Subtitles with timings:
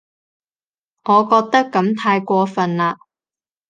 [1.09, 2.97] 我覺得噉太過份喇